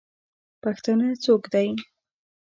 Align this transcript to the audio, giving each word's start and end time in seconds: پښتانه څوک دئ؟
پښتانه 0.63 1.07
څوک 1.23 1.43
دئ؟ 1.53 1.69